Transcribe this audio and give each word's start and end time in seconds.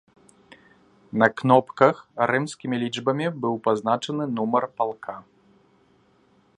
На 1.23 1.27
кнопках 1.41 1.95
рымскімі 2.31 2.75
лічбамі 2.85 3.27
быў 3.45 3.55
пазначаны 3.69 4.23
нумар 4.39 4.63
палка. 4.81 5.15